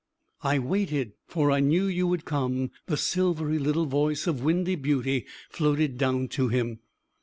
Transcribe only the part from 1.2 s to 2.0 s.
for I knew